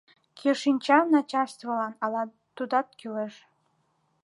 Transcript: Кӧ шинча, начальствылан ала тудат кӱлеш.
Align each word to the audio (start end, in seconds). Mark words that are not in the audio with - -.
Кӧ 0.37 0.49
шинча, 0.61 0.99
начальствылан 1.13 1.93
ала 2.05 2.23
тудат 2.55 2.87
кӱлеш. 2.99 3.35